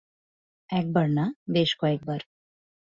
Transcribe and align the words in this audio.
একবার 0.69 1.07
না, 1.09 1.25
বেশ 1.49 1.69
কয়েক 1.75 2.01
বার। 2.05 2.21